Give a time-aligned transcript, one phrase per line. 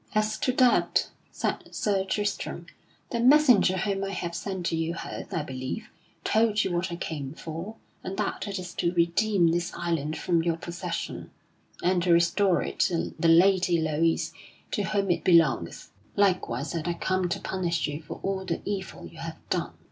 [0.15, 2.65] "As to that," said Sir Tristram,
[3.11, 5.89] "the messenger whom I have sent to you hath, I believe,
[6.23, 10.41] told you what I come for, and that it is to redeem this island from
[10.41, 11.29] your possession,
[11.83, 14.33] and to restore it to the Lady Loise,
[14.71, 15.91] to whom it belongeth.
[16.15, 19.73] Likewise that I come to punish you for all the evil you have done."